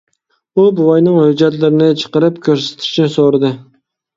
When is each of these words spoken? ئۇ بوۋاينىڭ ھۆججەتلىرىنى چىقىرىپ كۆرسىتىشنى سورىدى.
ئۇ 0.55 0.63
بوۋاينىڭ 0.79 1.19
ھۆججەتلىرىنى 1.25 1.91
چىقىرىپ 2.05 2.43
كۆرسىتىشنى 2.49 3.07
سورىدى. 3.19 3.57